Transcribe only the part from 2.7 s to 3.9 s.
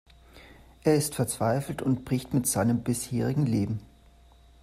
bisherigen Leben.